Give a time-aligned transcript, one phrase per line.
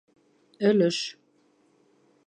[0.69, 0.99] Өлөш